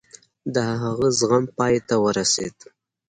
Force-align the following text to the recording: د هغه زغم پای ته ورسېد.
د 0.53 0.55
هغه 0.81 1.07
زغم 1.19 1.43
پای 1.57 1.75
ته 1.87 1.95
ورسېد. 2.03 2.57